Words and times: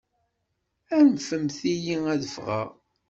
Anfemt-iyi 0.97 1.97
ad 2.13 2.23
ffɣeɣ! 2.33 2.69